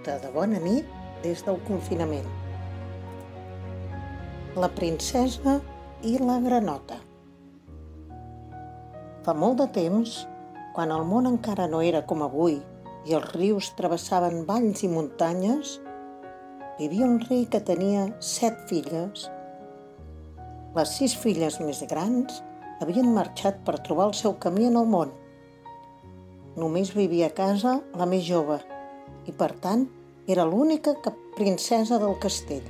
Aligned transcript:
Conte 0.00 0.20
de 0.24 0.28
bona 0.32 0.56
nit 0.56 0.86
des 1.20 1.42
del 1.44 1.58
confinament. 1.66 2.28
La 4.56 4.70
princesa 4.72 5.58
i 6.08 6.14
la 6.16 6.38
granota. 6.40 6.96
Fa 9.26 9.34
molt 9.36 9.60
de 9.60 9.66
temps, 9.74 10.14
quan 10.72 10.94
el 10.96 11.04
món 11.10 11.28
encara 11.28 11.66
no 11.68 11.82
era 11.84 12.00
com 12.08 12.24
avui 12.24 12.56
i 13.04 13.18
els 13.18 13.28
rius 13.34 13.68
travessaven 13.76 14.46
valls 14.48 14.86
i 14.88 14.88
muntanyes, 14.88 15.76
vivia 16.80 17.04
un 17.04 17.20
rei 17.26 17.44
que 17.52 17.60
tenia 17.60 18.08
set 18.24 18.56
filles. 18.72 19.28
Les 20.80 20.96
sis 20.96 21.18
filles 21.26 21.60
més 21.60 21.84
grans 21.92 22.40
havien 22.80 23.12
marxat 23.20 23.60
per 23.68 23.82
trobar 23.84 24.08
el 24.08 24.16
seu 24.24 24.38
camí 24.40 24.70
en 24.72 24.80
el 24.80 24.88
món 24.96 25.12
Només 26.56 26.96
vivia 26.96 27.28
a 27.28 27.36
casa 27.44 27.82
la 27.92 28.08
més 28.08 28.24
jove 28.24 28.62
i, 29.28 29.32
per 29.32 29.52
tant, 29.62 29.86
era 30.30 30.44
l'única 30.46 30.92
princesa 31.34 31.96
del 31.98 32.12
castell. 32.22 32.66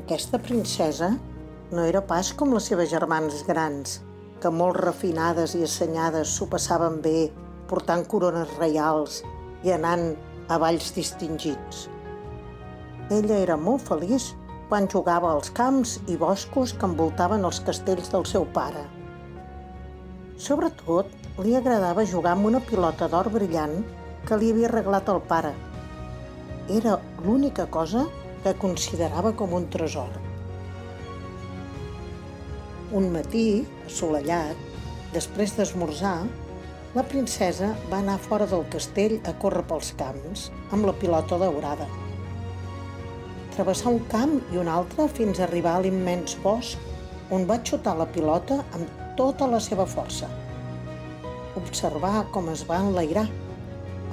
Aquesta 0.00 0.40
princesa 0.42 1.12
no 1.70 1.84
era 1.86 2.00
pas 2.02 2.32
com 2.34 2.54
les 2.54 2.66
seves 2.66 2.88
germanes 2.90 3.44
grans, 3.46 4.00
que 4.42 4.50
molt 4.50 4.80
refinades 4.82 5.54
i 5.54 5.62
assenyades 5.66 6.32
s'ho 6.34 6.48
passaven 6.50 6.98
bé 7.04 7.28
portant 7.70 8.02
corones 8.10 8.56
reials 8.58 9.20
i 9.62 9.70
anant 9.74 10.16
a 10.50 10.58
valls 10.62 10.90
distingits. 10.96 11.84
Ella 13.14 13.38
era 13.44 13.58
molt 13.68 13.84
feliç 13.86 14.32
quan 14.66 14.88
jugava 14.90 15.30
als 15.30 15.52
camps 15.54 16.00
i 16.10 16.16
boscos 16.18 16.72
que 16.74 16.88
envoltaven 16.90 17.46
els 17.46 17.62
castells 17.68 18.10
del 18.10 18.26
seu 18.26 18.48
pare. 18.56 18.82
Sobretot, 20.42 21.14
li 21.46 21.54
agradava 21.54 22.02
jugar 22.02 22.34
amb 22.34 22.50
una 22.50 22.62
pilota 22.66 23.06
d'or 23.12 23.30
brillant 23.30 23.78
que 24.26 24.38
li 24.40 24.52
havia 24.52 24.68
arreglat 24.70 25.10
el 25.12 25.20
pare. 25.30 25.52
Era 26.78 26.96
l'única 27.24 27.66
cosa 27.70 28.06
que 28.44 28.54
considerava 28.62 29.32
com 29.38 29.54
un 29.54 29.68
tresor. 29.70 30.10
Un 32.94 33.08
matí, 33.14 33.66
assolellat, 33.86 34.58
després 35.14 35.54
d'esmorzar, 35.56 36.18
la 36.96 37.04
princesa 37.04 37.72
va 37.90 37.98
anar 38.00 38.16
fora 38.26 38.46
del 38.50 38.62
castell 38.72 39.18
a 39.28 39.34
córrer 39.42 39.64
pels 39.70 39.90
camps 40.00 40.46
amb 40.72 40.86
la 40.88 40.94
pilota 40.96 41.38
daurada. 41.42 41.88
Travessar 43.56 43.92
un 43.92 44.04
camp 44.12 44.38
i 44.52 44.60
un 44.62 44.68
altre 44.68 45.08
fins 45.18 45.40
a 45.40 45.44
arribar 45.46 45.74
a 45.76 45.82
l'immens 45.84 46.38
bosc 46.44 47.32
on 47.36 47.44
va 47.48 47.58
xutar 47.68 47.96
la 47.98 48.06
pilota 48.14 48.62
amb 48.78 49.02
tota 49.18 49.48
la 49.50 49.60
seva 49.60 49.86
força. 49.88 50.28
Observar 51.56 52.26
com 52.32 52.50
es 52.52 52.64
va 52.68 52.80
enlairar. 52.84 53.26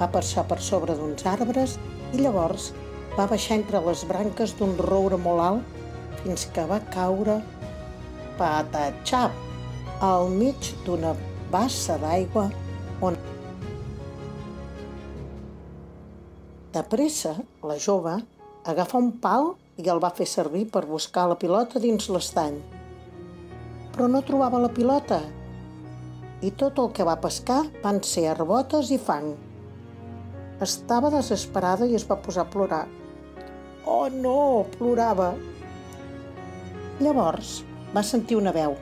Va 0.00 0.08
passar 0.14 0.44
per 0.50 0.58
sobre 0.62 0.96
d'uns 0.98 1.26
arbres 1.30 1.76
i 2.12 2.22
llavors 2.22 2.72
va 3.14 3.28
baixar 3.30 3.58
entre 3.60 3.80
les 3.86 4.02
branques 4.10 4.54
d'un 4.58 4.74
roure 4.90 5.18
molt 5.26 5.44
alt 5.46 5.80
fins 6.22 6.46
que 6.54 6.66
va 6.70 6.80
caure 6.94 7.38
patatxap 8.38 10.02
al 10.08 10.30
mig 10.34 10.72
d'una 10.86 11.14
bassa 11.52 11.98
d'aigua 12.02 12.48
on 13.00 13.18
De 16.74 16.82
pressa, 16.90 17.36
la 17.62 17.76
jove 17.78 18.16
agafà 18.66 18.98
un 18.98 19.12
pal 19.22 19.52
i 19.78 19.86
el 19.92 20.00
va 20.02 20.10
fer 20.14 20.26
servir 20.26 20.64
per 20.74 20.88
buscar 20.90 21.28
la 21.30 21.38
pilota 21.38 21.78
dins 21.78 22.10
l'estany 22.10 22.58
però 23.94 24.08
no 24.10 24.24
trobava 24.26 24.58
la 24.58 24.72
pilota. 24.74 25.20
I 26.42 26.50
tot 26.58 26.80
el 26.82 26.90
que 26.96 27.06
va 27.06 27.20
pescar 27.22 27.62
van 27.84 28.02
ser 28.02 28.26
arbotes 28.32 28.90
i 28.90 28.98
fang. 28.98 29.30
Estava 30.62 31.10
desesperada 31.10 31.86
i 31.90 31.96
es 31.98 32.04
va 32.06 32.20
posar 32.22 32.44
a 32.44 32.50
plorar. 32.50 32.84
Oh 33.90 34.06
no, 34.08 34.64
plorava. 34.78 35.32
Llavors 37.02 37.56
va 37.94 38.04
sentir 38.06 38.38
una 38.38 38.52
veu. 38.54 38.76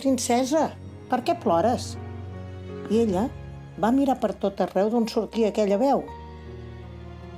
Princesa, 0.00 0.70
per 1.10 1.20
què 1.26 1.36
plores? 1.38 1.92
I 2.90 3.04
ella 3.04 3.28
va 3.80 3.92
mirar 3.94 4.18
per 4.18 4.32
tot 4.42 4.58
arreu 4.64 4.90
d'on 4.90 5.06
sortia 5.08 5.52
aquella 5.52 5.78
veu. 5.78 6.02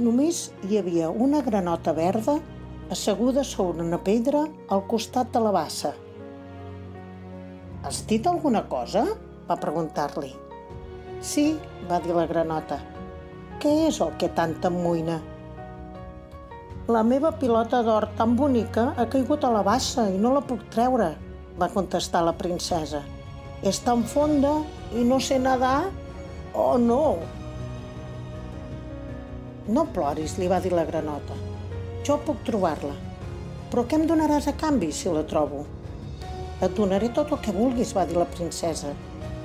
Només 0.01 0.47
hi 0.65 0.81
havia 0.81 1.11
una 1.11 1.43
granota 1.45 1.93
verda 1.93 2.39
asseguda 2.93 3.45
sobre 3.45 3.85
una 3.85 4.01
pedra 4.01 4.47
al 4.73 4.87
costat 4.89 5.31
de 5.33 5.45
la 5.45 5.53
bassa. 5.53 5.93
Has 7.83 8.03
dit 8.09 8.27
alguna 8.27 8.65
cosa? 8.69 9.05
va 9.49 9.59
preguntar-li. 9.59 10.33
Sí, 11.21 11.59
va 11.91 11.99
dir 12.01 12.15
la 12.15 12.27
granota. 12.31 12.92
Què 13.63 13.73
és 13.87 14.01
el 14.03 14.09
que 14.19 14.27
tant 14.35 14.57
t'emmoïna? 14.59 15.21
La 16.91 17.05
meva 17.07 17.29
pilota 17.39 17.79
d'or 17.87 18.09
tan 18.19 18.33
bonica 18.35 18.89
ha 18.99 19.05
caigut 19.13 19.47
a 19.47 19.53
la 19.55 19.61
bassa 19.63 20.09
i 20.11 20.17
no 20.19 20.33
la 20.35 20.43
puc 20.49 20.65
treure, 20.75 21.07
va 21.61 21.69
contestar 21.71 22.25
la 22.27 22.33
princesa. 22.41 23.05
És 23.63 23.79
tan 23.87 24.03
fonda 24.15 24.57
i 24.99 25.07
no 25.07 25.21
sé 25.23 25.39
nedar? 25.39 25.77
Oh, 26.59 26.75
no! 26.89 27.05
No 29.71 29.87
ploris, 29.95 30.41
li 30.43 30.51
va 30.51 30.59
dir 30.59 30.75
la 30.75 30.89
granota. 30.91 31.39
Jo 32.03 32.19
puc 32.27 32.43
trobar-la. 32.51 32.97
Però 33.71 33.87
què 33.87 34.03
em 34.03 34.11
donaràs 34.11 34.51
a 34.51 34.59
canvi 34.59 34.91
si 34.91 35.15
la 35.15 35.23
trobo? 35.23 35.63
Et 36.59 36.75
donaré 36.75 37.15
tot 37.15 37.31
el 37.31 37.47
que 37.47 37.55
vulguis, 37.55 37.95
va 37.95 38.11
dir 38.11 38.19
la 38.19 38.27
princesa. 38.27 38.91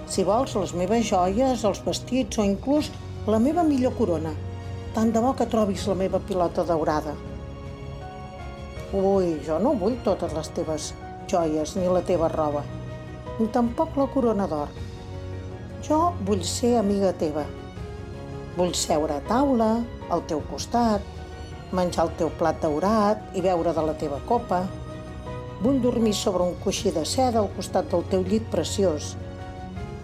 Si 0.10 0.26
vols, 0.26 0.58
les 0.58 0.74
meves 0.74 1.06
joies, 1.06 1.70
els 1.70 1.86
vestits 1.86 2.42
o 2.42 2.54
inclús 2.56 2.90
la 3.28 3.40
meva 3.44 3.64
millor 3.68 3.92
corona. 3.98 4.32
Tant 4.96 5.12
de 5.12 5.20
bo 5.20 5.34
que 5.36 5.46
trobis 5.52 5.84
la 5.90 5.96
meva 6.00 6.22
pilota 6.24 6.64
daurada. 6.64 7.12
Ui, 8.96 9.34
jo 9.44 9.58
no 9.60 9.74
vull 9.76 9.98
totes 10.06 10.32
les 10.38 10.50
teves 10.56 10.94
joies 11.28 11.76
ni 11.76 11.90
la 11.92 12.02
teva 12.08 12.32
roba, 12.32 12.64
ni 13.38 13.50
tampoc 13.52 14.00
la 14.00 14.08
corona 14.14 14.48
d'or. 14.48 14.72
Jo 15.84 16.00
vull 16.24 16.48
ser 16.48 16.78
amiga 16.80 17.12
teva. 17.20 17.44
Vull 18.56 18.72
seure 18.74 19.20
a 19.20 19.26
taula, 19.28 19.74
al 20.10 20.24
teu 20.32 20.40
costat, 20.48 21.04
menjar 21.76 22.08
el 22.08 22.16
teu 22.24 22.32
plat 22.40 22.64
daurat 22.64 23.36
i 23.36 23.44
beure 23.44 23.76
de 23.76 23.88
la 23.92 24.00
teva 24.00 24.24
copa, 24.26 24.64
Vull 25.58 25.80
dormir 25.82 26.14
sobre 26.14 26.46
un 26.46 26.54
coixí 26.62 26.92
de 26.94 27.02
seda 27.02 27.40
al 27.42 27.48
costat 27.56 27.88
del 27.90 28.04
teu 28.12 28.22
llit 28.22 28.46
preciós 28.54 29.16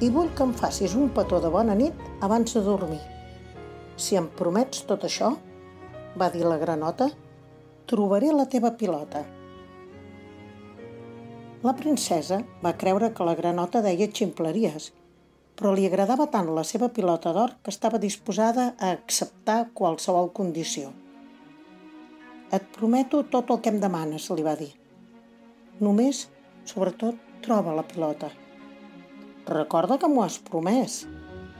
i 0.01 0.09
vull 0.09 0.31
que 0.33 0.47
em 0.47 0.53
facis 0.57 0.95
un 0.97 1.11
petó 1.13 1.37
de 1.43 1.51
bona 1.53 1.75
nit 1.77 1.99
abans 2.25 2.57
de 2.57 2.63
dormir. 2.65 3.12
Si 3.95 4.17
em 4.17 4.27
promets 4.27 4.83
tot 4.89 5.05
això, 5.05 5.35
va 6.17 6.29
dir 6.33 6.43
la 6.45 6.57
granota, 6.61 7.09
trobaré 7.89 8.31
la 8.33 8.47
teva 8.49 8.73
pilota. 8.77 9.23
La 11.63 11.73
princesa 11.77 12.41
va 12.63 12.73
creure 12.75 13.13
que 13.15 13.25
la 13.27 13.35
granota 13.39 13.81
deia 13.85 14.09
ximpleries, 14.11 14.89
però 15.55 15.71
li 15.73 15.85
agradava 15.87 16.27
tant 16.33 16.49
la 16.55 16.63
seva 16.67 16.89
pilota 16.89 17.31
d'or 17.35 17.53
que 17.63 17.71
estava 17.71 18.01
disposada 18.01 18.73
a 18.79 18.89
acceptar 18.91 19.69
qualsevol 19.77 20.31
condició. 20.33 20.89
Et 22.53 22.65
prometo 22.75 23.21
tot 23.35 23.53
el 23.53 23.61
que 23.61 23.71
em 23.73 23.79
demanes, 23.81 24.25
li 24.33 24.45
va 24.45 24.57
dir. 24.59 24.71
Només, 25.79 26.25
sobretot, 26.65 27.15
troba 27.45 27.77
la 27.77 27.85
pilota. 27.87 28.29
Recorda 29.47 29.97
que 30.01 30.09
m'ho 30.09 30.25
has 30.25 30.41
promès, 30.49 31.03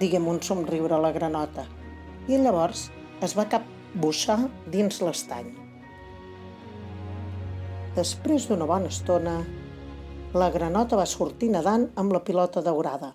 diguem 0.02 0.28
un 0.28 0.42
somriure 0.42 0.98
a 0.98 1.02
la 1.04 1.14
granota. 1.16 1.66
I 2.32 2.38
llavors 2.40 2.88
es 3.26 3.34
va 3.36 3.50
capbussar 3.52 4.38
dins 4.72 5.02
l'estany. 5.04 5.50
Després 7.98 8.48
d'una 8.48 8.66
bona 8.70 8.88
estona, 8.90 9.36
la 10.34 10.48
granota 10.54 10.98
va 10.98 11.06
sortir 11.06 11.52
nedant 11.54 11.90
amb 12.00 12.16
la 12.16 12.24
pilota 12.26 12.64
daurada. 12.66 13.12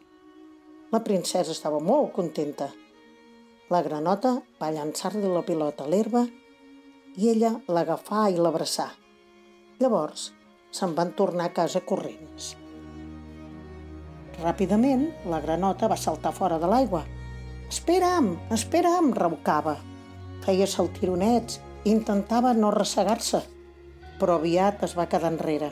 La 0.92 1.00
princesa 1.04 1.50
estava 1.56 1.80
molt 1.80 2.12
contenta. 2.14 2.68
La 3.72 3.82
granota 3.82 4.36
va 4.60 4.70
llançar-li 4.70 5.26
la 5.26 5.42
pilota 5.42 5.84
a 5.84 5.90
l'herba 5.90 6.22
i 7.16 7.32
ella 7.32 7.56
l'agafà 7.66 8.28
i 8.30 8.38
l'abraçà. 8.38 8.86
Llavors, 9.80 10.30
se'n 10.70 10.94
van 10.94 11.10
tornar 11.18 11.48
a 11.48 11.54
casa 11.56 11.80
corrents. 11.80 12.54
Ràpidament, 14.38 15.08
la 15.26 15.40
granota 15.42 15.88
va 15.90 15.98
saltar 15.98 16.30
fora 16.36 16.60
de 16.62 16.70
l'aigua. 16.70 17.02
Espera'm, 17.68 18.30
espera'm, 18.54 19.10
raucava. 19.12 19.74
Feia 20.40 20.64
saltironets 20.66 21.58
i 21.84 21.90
intentava 21.92 22.54
no 22.56 22.70
ressegar-se, 22.72 23.42
però 24.16 24.38
aviat 24.38 24.86
es 24.86 24.94
va 24.96 25.04
quedar 25.12 25.34
enrere. 25.34 25.68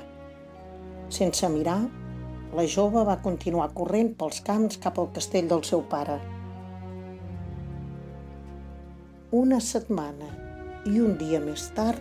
Sense 1.09 1.49
mirar, 1.49 1.79
la 2.53 2.67
jove 2.69 3.07
va 3.09 3.17
continuar 3.25 3.71
corrent 3.79 4.13
pels 4.21 4.43
camps 4.45 4.77
cap 4.85 5.01
al 5.01 5.09
castell 5.17 5.49
del 5.49 5.65
seu 5.65 5.87
pare. 5.89 6.21
Una 9.41 9.65
setmana 9.65 10.29
i 10.85 11.01
un 11.01 11.17
dia 11.17 11.41
més 11.41 11.71
tard, 11.79 12.01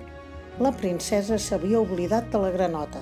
la 0.59 0.75
princesa 0.75 1.39
s'havia 1.39 1.79
oblidat 1.79 2.27
de 2.35 2.43
la 2.43 2.51
granota. 2.51 2.99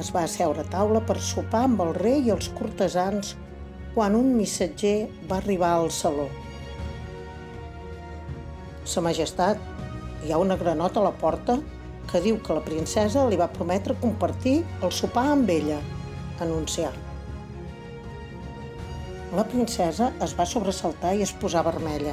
Es 0.00 0.08
va 0.12 0.24
asseure 0.24 0.64
a 0.64 0.70
taula 0.72 1.04
per 1.04 1.20
sopar 1.20 1.66
amb 1.68 1.84
el 1.84 1.94
rei 2.00 2.24
i 2.24 2.32
els 2.32 2.48
cortesans 2.56 3.36
quan 3.96 4.12
un 4.12 4.34
missatger 4.36 5.08
va 5.24 5.38
arribar 5.38 5.70
al 5.72 5.86
saló. 5.88 6.26
Sa 8.84 9.00
majestat, 9.00 9.62
hi 10.20 10.34
ha 10.34 10.40
una 10.42 10.58
granota 10.60 11.00
a 11.00 11.04
la 11.06 11.14
porta 11.16 11.54
que 12.10 12.20
diu 12.20 12.36
que 12.44 12.58
la 12.58 12.64
princesa 12.66 13.24
li 13.30 13.40
va 13.40 13.48
prometre 13.54 13.96
compartir 14.02 14.58
el 14.84 14.92
sopar 14.92 15.24
amb 15.32 15.48
ella, 15.56 15.80
anunciar. 16.44 16.92
La 19.32 19.48
princesa 19.48 20.12
es 20.28 20.36
va 20.36 20.44
sobresaltar 20.44 21.16
i 21.16 21.24
es 21.24 21.32
posà 21.40 21.64
vermella. 21.64 22.12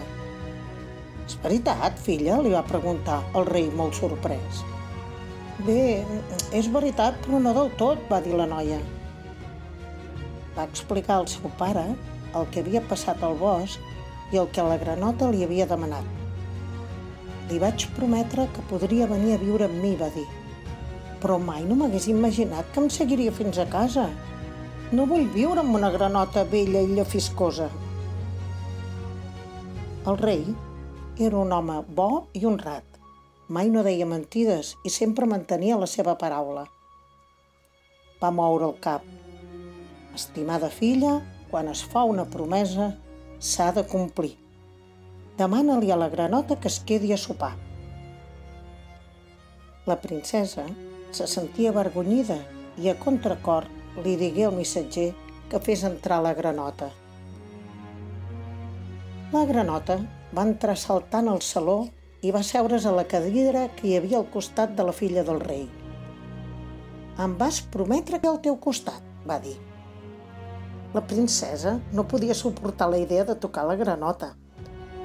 És 1.28 1.36
veritat, 1.44 2.00
filla? 2.00 2.40
li 2.40 2.56
va 2.56 2.64
preguntar 2.64 3.20
el 3.36 3.52
rei 3.52 3.68
molt 3.76 4.00
sorprès. 4.00 4.64
Bé, 5.68 6.02
és 6.56 6.72
veritat, 6.72 7.20
però 7.28 7.44
no 7.44 7.58
del 7.60 7.76
tot, 7.76 8.08
va 8.08 8.24
dir 8.24 8.40
la 8.40 8.48
noia. 8.48 8.80
Va 10.58 10.68
explicar 10.70 11.20
al 11.20 11.30
seu 11.32 11.50
pare 11.60 11.86
el 12.38 12.50
que 12.52 12.62
havia 12.62 12.82
passat 12.90 13.24
al 13.24 13.38
bosc 13.40 14.34
i 14.34 14.40
el 14.42 14.50
que 14.54 14.66
la 14.66 14.78
granota 14.82 15.30
li 15.32 15.44
havia 15.46 15.70
demanat. 15.70 16.06
Li 17.50 17.60
vaig 17.62 17.86
prometre 17.98 18.48
que 18.56 18.66
podria 18.70 19.08
venir 19.10 19.36
a 19.36 19.42
viure 19.42 19.68
amb 19.70 19.80
mi, 19.84 19.94
va 20.00 20.10
dir. 20.16 20.26
Però 21.22 21.38
mai 21.40 21.64
no 21.68 21.78
m'hagués 21.80 22.08
imaginat 22.12 22.70
que 22.74 22.82
em 22.84 22.90
seguiria 22.94 23.34
fins 23.36 23.60
a 23.62 23.68
casa. 23.70 24.08
No 24.92 25.08
vull 25.10 25.26
viure 25.36 25.62
amb 25.62 25.76
una 25.78 25.92
granota 25.94 26.46
vella 26.50 26.82
i 26.82 26.94
llefiscosa. 26.98 27.70
El 30.10 30.18
rei 30.20 30.44
era 31.28 31.38
un 31.40 31.54
home 31.56 31.80
bo 32.00 32.10
i 32.34 32.46
honrat. 32.50 33.00
Mai 33.54 33.70
no 33.70 33.84
deia 33.86 34.08
mentides 34.10 34.74
i 34.84 34.92
sempre 34.92 35.30
mantenia 35.30 35.78
la 35.80 35.88
seva 35.88 36.18
paraula. 36.20 36.66
Va 38.22 38.32
moure 38.32 38.72
el 38.72 38.80
cap. 38.82 39.13
Estimada 40.14 40.70
filla, 40.70 41.22
quan 41.50 41.68
es 41.72 41.82
fa 41.90 42.04
una 42.06 42.26
promesa, 42.30 42.92
s'ha 43.40 43.72
de 43.74 43.84
complir. 43.90 44.36
Demana-li 45.38 45.90
a 45.92 45.98
la 45.98 46.10
granota 46.10 46.60
que 46.62 46.70
es 46.70 46.80
quedi 46.86 47.14
a 47.14 47.18
sopar. 47.18 47.56
La 49.90 49.98
princesa 50.02 50.68
se 51.12 51.26
sentia 51.28 51.74
avergonyida 51.74 52.38
i 52.78 52.90
a 52.90 52.96
contracor 53.00 53.66
li 54.06 54.14
digué 54.22 54.46
al 54.46 54.56
missatger 54.58 55.10
que 55.50 55.62
fes 55.66 55.84
entrar 55.90 56.22
la 56.24 56.36
granota. 56.38 56.92
La 59.34 59.44
granota 59.50 59.98
va 60.38 60.46
entrar 60.46 60.78
saltant 60.78 61.28
al 61.30 61.42
saló 61.42 61.80
i 62.22 62.32
va 62.32 62.46
seure's 62.46 62.86
a 62.86 62.94
la 62.96 63.10
cadira 63.10 63.68
que 63.76 63.90
hi 63.90 63.98
havia 63.98 64.22
al 64.22 64.30
costat 64.34 64.78
de 64.78 64.86
la 64.88 64.96
filla 64.96 65.26
del 65.28 65.42
rei. 65.42 65.68
Em 67.24 67.38
vas 67.38 67.62
prometre 67.74 68.22
que 68.22 68.30
al 68.30 68.42
teu 68.46 68.62
costat, 68.62 69.02
va 69.28 69.42
dir. 69.42 69.58
La 70.94 71.02
princesa 71.02 71.80
no 71.92 72.08
podia 72.08 72.36
suportar 72.38 72.90
la 72.90 73.00
idea 73.02 73.24
de 73.26 73.36
tocar 73.36 73.66
la 73.66 73.76
granota. 73.76 74.36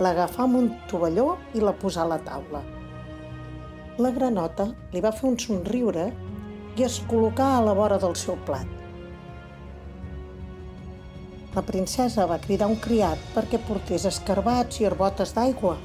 L'agafà 0.04 0.44
amb 0.44 0.58
un 0.58 0.66
tovalló 0.90 1.36
i 1.56 1.62
la 1.64 1.72
posà 1.72 2.02
a 2.04 2.10
la 2.10 2.18
taula. 2.26 2.60
La 3.98 4.10
granota 4.12 4.66
li 4.92 5.00
va 5.00 5.14
fer 5.16 5.30
un 5.30 5.38
somriure 5.40 6.10
i 6.76 6.84
es 6.84 6.98
col·locà 7.10 7.46
a 7.56 7.62
la 7.64 7.72
vora 7.78 7.96
del 7.98 8.16
seu 8.20 8.36
plat. 8.44 8.74
La 11.54 11.64
princesa 11.64 12.26
va 12.28 12.38
cridar 12.42 12.68
un 12.68 12.76
criat 12.84 13.22
perquè 13.34 13.58
portés 13.70 14.04
escarbats 14.10 14.82
i 14.82 14.90
herbotes 14.90 15.32
d'aigua 15.34 15.78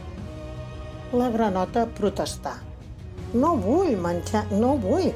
la 1.13 1.29
granota 1.29 1.85
protestar. 1.85 2.56
No 3.33 3.53
vull 3.61 3.95
menjar, 4.01 4.44
no 4.51 4.73
vull. 4.81 5.11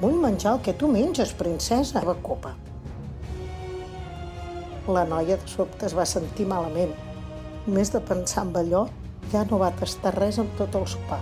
Vull 0.00 0.16
menjar 0.22 0.54
el 0.54 0.62
que 0.62 0.74
tu 0.78 0.90
menges, 0.90 1.34
princesa, 1.34 2.04
va 2.06 2.14
copa. 2.22 2.54
La 4.88 5.02
noia 5.04 5.36
de 5.36 5.50
sobte 5.52 5.84
es 5.84 5.92
va 5.96 6.06
sentir 6.08 6.46
malament. 6.48 6.94
Més 7.68 7.90
de 7.92 8.00
pensar 8.00 8.46
en 8.46 8.54
allò, 8.56 8.86
ja 9.32 9.42
no 9.50 9.58
va 9.60 9.68
tastar 9.76 10.14
res 10.14 10.38
amb 10.40 10.54
tot 10.56 10.78
el 10.78 10.86
sopar. 10.88 11.18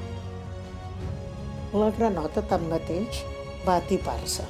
La 1.75 1.89
granota, 1.97 2.45
tanmateix, 2.47 3.25
va 3.65 3.81
atipar-se. 3.81 4.45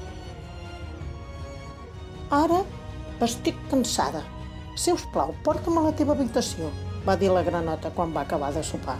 Ara 2.39 2.59
estic 3.25 3.57
cansada. 3.71 4.21
Si 4.77 4.93
us 4.93 5.07
plau, 5.15 5.33
porta'm 5.47 5.79
a 5.81 5.87
la 5.87 5.95
teva 5.97 6.13
habitació, 6.13 6.69
va 7.07 7.15
dir 7.17 7.31
la 7.33 7.45
granota 7.47 7.95
quan 7.97 8.13
va 8.13 8.27
acabar 8.27 8.51
de 8.53 8.65
sopar. 8.67 8.99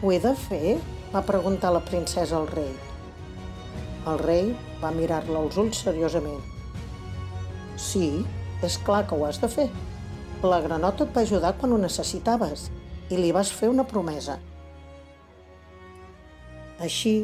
Ho 0.00 0.14
he 0.14 0.20
de 0.22 0.32
fer? 0.46 0.78
va 1.10 1.26
preguntar 1.26 1.74
la 1.74 1.82
princesa 1.84 2.38
al 2.38 2.48
rei. 2.48 2.72
El 4.08 4.18
rei 4.22 4.54
va 4.80 4.94
mirar-la 4.96 5.42
als 5.42 5.60
ulls 5.60 5.82
seriosament. 5.84 6.59
Sí, 7.80 8.24
és 8.66 8.76
clar 8.84 9.06
que 9.08 9.16
ho 9.16 9.24
has 9.28 9.40
de 9.42 9.48
fer. 9.48 9.68
La 10.44 10.60
granota 10.64 11.06
et 11.06 11.14
va 11.16 11.24
ajudar 11.26 11.54
quan 11.60 11.72
ho 11.72 11.80
necessitaves 11.80 12.68
i 13.10 13.18
li 13.18 13.32
vas 13.36 13.52
fer 13.52 13.70
una 13.72 13.86
promesa. 13.88 14.36
Així, 16.80 17.14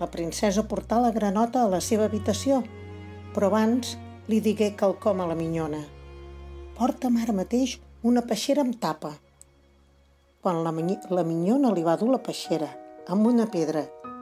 la 0.00 0.08
princesa 0.12 0.66
portà 0.68 0.98
la 1.00 1.12
granota 1.12 1.62
a 1.64 1.70
la 1.72 1.80
seva 1.84 2.08
habitació, 2.08 2.62
però 3.36 3.52
abans 3.52 3.94
li 4.28 4.42
digué 4.44 4.72
quelcom 4.80 5.22
a 5.22 5.28
la 5.28 5.38
minyona. 5.38 5.84
Porta'm 6.76 7.22
ara 7.22 7.36
mateix 7.36 7.78
una 8.04 8.24
peixera 8.26 8.64
amb 8.66 8.76
tapa 8.80 9.14
quan 10.46 10.62
la, 10.62 10.70
la 11.10 11.24
minyona 11.26 11.72
li 11.74 11.82
va 11.82 11.96
dur 11.98 12.06
la 12.12 12.20
peixera 12.22 12.68
amb 13.10 13.26
una 13.26 13.48
pedra 13.50 13.80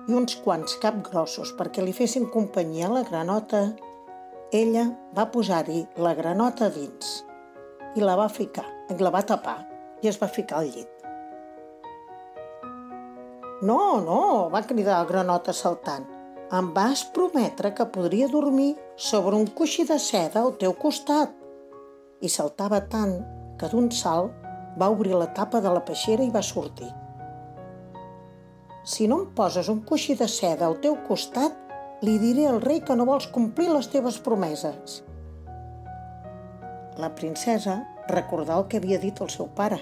i 0.09 0.15
uns 0.17 0.39
quants 0.41 0.79
capgrossos 0.81 1.51
perquè 1.59 1.85
li 1.85 1.93
fessin 1.93 2.31
companyia 2.33 2.87
a 2.89 2.95
la 2.95 3.03
granota, 3.05 3.61
ella 4.55 4.85
va 5.17 5.25
posar-hi 5.35 5.81
la 5.99 6.13
granota 6.15 6.69
dins 6.71 7.15
i 7.99 8.03
la 8.03 8.15
va 8.15 8.29
ficar, 8.31 8.67
la 9.01 9.11
va 9.11 9.23
tapar 9.27 9.57
i 10.03 10.11
es 10.11 10.19
va 10.21 10.29
ficar 10.31 10.61
al 10.61 10.69
llit. 10.71 10.91
No, 13.67 13.79
no, 14.05 14.21
va 14.53 14.63
cridar 14.69 15.01
la 15.01 15.09
granota 15.09 15.55
saltant. 15.57 16.07
Em 16.55 16.69
vas 16.77 17.03
prometre 17.17 17.73
que 17.75 17.89
podria 17.97 18.29
dormir 18.31 18.77
sobre 19.09 19.35
un 19.35 19.49
coixí 19.59 19.87
de 19.89 19.99
seda 19.99 20.45
al 20.45 20.55
teu 20.61 20.77
costat. 20.85 21.35
I 22.23 22.31
saltava 22.31 22.83
tant 22.95 23.17
que 23.59 23.71
d'un 23.73 23.91
salt 23.91 24.47
va 24.79 24.93
obrir 24.95 25.17
la 25.19 25.33
tapa 25.35 25.63
de 25.65 25.73
la 25.75 25.83
peixera 25.89 26.23
i 26.23 26.31
va 26.31 26.45
sortir. 26.47 26.93
Si 28.85 29.11
no 29.11 29.23
em 29.25 29.29
poses 29.35 29.73
un 29.73 29.83
coixí 29.89 30.15
de 30.15 30.31
seda 30.31 30.69
al 30.69 30.79
teu 30.85 31.01
costat, 31.09 31.64
li 32.03 32.19
diré 32.19 32.49
al 32.49 32.61
rei 32.65 32.81
que 32.81 32.97
no 32.97 33.07
vols 33.09 33.29
complir 33.33 33.71
les 33.71 33.89
teves 33.93 34.19
promeses. 34.19 35.03
La 36.99 37.15
princesa 37.15 37.83
recordà 38.11 38.59
el 38.59 38.67
que 38.69 38.81
havia 38.83 39.01
dit 39.03 39.21
el 39.21 39.31
seu 39.33 39.49
pare 39.55 39.81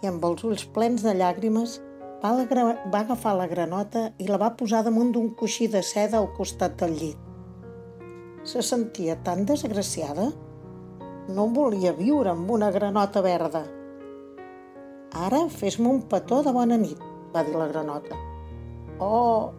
i 0.00 0.08
amb 0.08 0.24
els 0.24 0.44
ulls 0.48 0.66
plens 0.74 1.02
de 1.04 1.14
llàgrimes 1.16 1.78
va, 2.22 2.32
va 2.92 3.00
agafar 3.00 3.34
la 3.36 3.48
granota 3.48 4.10
i 4.18 4.28
la 4.28 4.38
va 4.40 4.54
posar 4.56 4.84
damunt 4.84 5.12
d'un 5.12 5.32
coixí 5.36 5.68
de 5.72 5.82
seda 5.84 6.18
al 6.20 6.30
costat 6.36 6.76
del 6.80 6.96
llit. 6.96 7.18
Se 8.44 8.62
sentia 8.64 9.18
tan 9.24 9.44
desgraciada 9.48 10.30
no 11.30 11.46
volia 11.54 11.92
viure 11.92 12.32
amb 12.32 12.50
una 12.50 12.70
granota 12.74 13.20
verda. 13.22 13.62
Ara 15.26 15.44
fes-me 15.52 15.88
un 15.90 16.02
petó 16.10 16.40
de 16.46 16.52
bona 16.54 16.78
nit, 16.80 16.98
va 17.34 17.44
dir 17.46 17.56
la 17.58 17.68
granota. 17.70 18.16
Oh, 19.00 19.52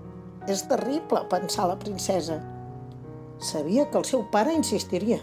és 0.49 0.63
terrible, 0.69 1.25
pensar 1.29 1.67
la 1.69 1.77
princesa. 1.79 2.39
Sabia 3.41 3.87
que 3.89 3.99
el 3.99 4.07
seu 4.07 4.23
pare 4.33 4.53
insistiria. 4.53 5.19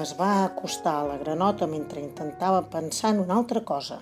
Es 0.00 0.14
va 0.18 0.44
acostar 0.44 0.94
a 1.00 1.08
la 1.10 1.18
granota 1.20 1.68
mentre 1.68 2.00
intentava 2.00 2.62
pensar 2.72 3.12
en 3.12 3.24
una 3.24 3.36
altra 3.40 3.64
cosa. 3.68 4.00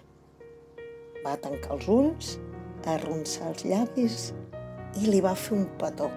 Va 1.25 1.35
tancar 1.43 1.75
els 1.79 1.89
ulls, 1.91 2.37
arronsar 2.87 3.51
els 3.51 3.67
llavis 3.67 4.21
i 5.01 5.11
li 5.11 5.25
va 5.25 5.35
fer 5.39 5.59
un 5.59 5.67
petó. 5.79 6.11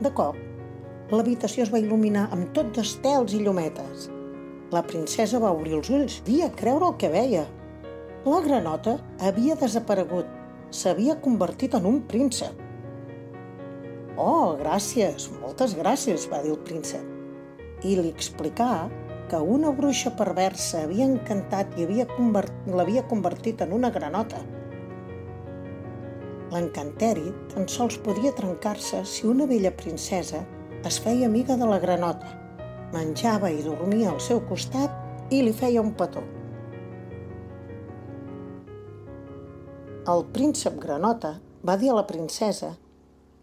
De 0.00 0.12
cop, 0.12 0.36
L'habitació 1.06 1.62
es 1.62 1.68
va 1.70 1.78
il·luminar 1.78 2.24
amb 2.34 2.48
tot 2.54 2.72
d'estels 2.74 3.34
i 3.36 3.38
llumetes. 3.44 4.08
La 4.74 4.82
princesa 4.82 5.38
va 5.38 5.52
obrir 5.54 5.76
els 5.76 5.90
ulls, 5.94 6.16
via 6.26 6.48
creure 6.60 6.88
el 6.90 6.96
que 6.98 7.10
veia. 7.12 7.44
La 8.24 8.40
granota 8.42 8.96
havia 9.22 9.54
desaparegut. 9.60 10.26
S'havia 10.74 11.14
convertit 11.22 11.76
en 11.78 11.84
un 11.86 12.00
príncep. 12.10 12.62
Oh, 14.18 14.56
gràcies, 14.58 15.28
moltes 15.38 15.76
gràcies, 15.78 16.26
va 16.26 16.40
dir 16.42 16.50
el 16.56 16.62
príncep. 16.66 17.04
I 17.86 17.94
li 18.00 18.10
explicà 18.10 18.88
que 19.30 19.38
una 19.38 19.70
bruixa 19.70 20.10
perversa 20.18 20.82
havia 20.82 21.06
encantat 21.06 21.78
i 21.78 21.86
havia 21.86 22.06
convert... 22.10 22.50
l'havia 22.66 23.04
convertit 23.06 23.62
en 23.62 23.76
una 23.78 23.92
granota. 23.94 24.42
L'encanteri 26.50 27.30
tan 27.54 27.70
sols 27.70 27.98
podia 28.02 28.34
trencar-se 28.34 29.04
si 29.06 29.26
una 29.30 29.46
vella 29.46 29.70
princesa 29.70 30.42
es 30.86 30.98
feia 31.02 31.30
amiga 31.30 31.54
de 31.58 31.66
la 31.70 31.78
granota, 31.82 32.32
menjava 32.94 33.50
i 33.54 33.62
dormia 33.62 34.10
al 34.10 34.20
seu 34.22 34.42
costat 34.50 35.30
i 35.30 35.42
li 35.46 35.54
feia 35.54 35.82
un 35.82 35.94
petó. 35.94 36.26
El 40.06 40.20
príncep 40.30 40.76
Granota 40.78 41.32
va 41.66 41.74
dir 41.78 41.88
a 41.90 41.94
la 41.96 42.04
princesa 42.06 42.68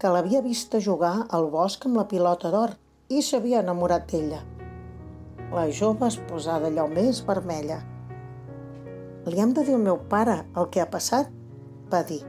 que 0.00 0.12
l'havia 0.12 0.40
vista 0.40 0.78
jugar 0.84 1.26
al 1.38 1.50
bosc 1.52 1.82
amb 1.84 1.98
la 2.00 2.04
pilota 2.08 2.48
d'or 2.54 2.70
i 3.12 3.20
s'havia 3.26 3.60
enamorat 3.60 4.06
d'ella. 4.08 4.38
La 5.50 5.66
jove 5.80 6.08
es 6.08 6.16
posà 6.30 6.54
d'allò 6.62 6.86
més 6.88 7.20
vermella. 7.26 7.82
Li 9.28 9.42
hem 9.44 9.52
de 9.58 9.66
dir 9.66 9.76
al 9.76 9.84
meu 9.84 10.00
pare 10.14 10.38
el 10.56 10.70
que 10.72 10.80
ha 10.80 10.88
passat? 10.94 11.28
va 11.92 12.00
dir. 12.08 12.22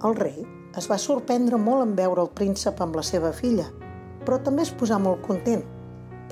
El 0.00 0.16
rei 0.22 0.40
es 0.80 0.88
va 0.88 0.96
sorprendre 0.96 1.60
molt 1.60 1.84
en 1.84 1.94
veure 2.00 2.24
el 2.24 2.32
príncep 2.40 2.80
amb 2.80 2.96
la 2.96 3.04
seva 3.04 3.34
filla, 3.42 3.68
però 4.24 4.40
també 4.40 4.64
es 4.64 4.72
posà 4.72 4.96
molt 4.96 5.20
content, 5.28 5.68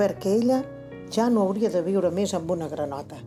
perquè 0.00 0.33
ella 0.40 0.64
ja 1.12 1.28
no 1.28 1.44
hauria 1.44 1.68
de 1.68 1.85
viure 1.85 2.09
més 2.09 2.33
amb 2.33 2.56
una 2.56 2.73
granota. 2.73 3.21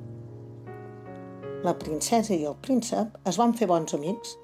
La 1.66 1.74
princesa 1.74 2.36
i 2.36 2.44
el 2.46 2.54
príncep 2.62 3.16
es 3.26 3.38
van 3.42 3.56
fer 3.58 3.66
bons 3.70 3.96
amics. 3.98 4.36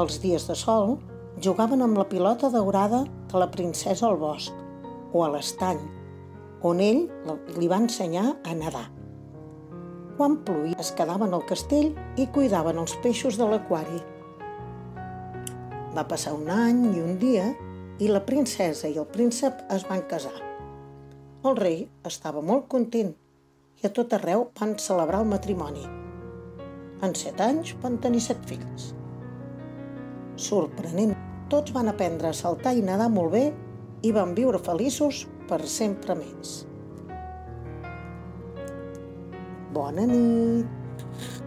Els 0.00 0.16
dies 0.18 0.48
de 0.48 0.56
sol 0.58 0.96
jugaven 1.44 1.84
amb 1.84 2.00
la 2.00 2.06
pilota 2.10 2.50
daurada 2.50 3.04
de 3.30 3.38
la 3.38 3.46
princesa 3.54 4.08
al 4.08 4.18
bosc 4.18 4.50
o 5.14 5.22
a 5.22 5.28
l'estany, 5.30 5.78
on 6.66 6.82
ell 6.82 7.04
li 7.54 7.70
va 7.70 7.78
ensenyar 7.78 8.26
a 8.42 8.56
nedar. 8.58 8.88
Quan 10.18 10.40
ploïa 10.46 10.82
es 10.82 10.90
quedaven 10.98 11.34
al 11.34 11.46
castell 11.46 11.92
i 12.18 12.26
cuidaven 12.34 12.82
els 12.82 12.98
peixos 13.06 13.38
de 13.38 13.46
l'aquari. 13.46 14.02
Va 15.94 16.08
passar 16.10 16.34
un 16.34 16.50
any 16.50 16.84
i 16.96 17.02
un 17.02 17.18
dia 17.22 17.46
i 18.02 18.10
la 18.10 18.26
princesa 18.26 18.90
i 18.90 18.98
el 18.98 19.06
príncep 19.06 19.68
es 19.70 19.86
van 19.86 20.02
casar. 20.10 20.34
El 21.46 21.54
rei 21.62 21.84
estava 22.02 22.42
molt 22.42 22.66
content 22.66 23.14
i 23.82 23.86
a 23.86 23.94
tot 23.94 24.18
arreu 24.18 24.48
van 24.58 24.74
celebrar 24.82 25.22
el 25.22 25.30
matrimoni. 25.30 26.02
En 27.04 27.12
set 27.18 27.40
anys 27.44 27.74
van 27.82 27.98
tenir 28.00 28.22
set 28.24 28.40
fills. 28.48 28.92
Sorprenent, 30.40 31.12
tots 31.52 31.74
van 31.74 31.90
aprendre 31.90 32.30
a 32.30 32.36
saltar 32.36 32.72
i 32.78 32.84
nedar 32.86 33.10
molt 33.12 33.34
bé 33.34 33.44
i 34.04 34.12
van 34.14 34.32
viure 34.38 34.60
feliços 34.62 35.24
per 35.50 35.60
sempre 35.68 36.16
més. 36.16 36.54
Bona 39.74 40.06
nit! 40.08 41.43